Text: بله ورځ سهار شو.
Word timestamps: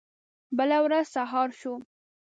بله 0.57 0.77
ورځ 0.85 1.05
سهار 1.15 1.49
شو. 1.59 1.73